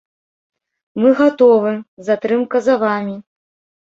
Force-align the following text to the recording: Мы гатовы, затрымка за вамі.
Мы 1.03 1.09
гатовы, 1.21 1.73
затрымка 2.11 2.57
за 2.69 2.75
вамі. 2.85 3.15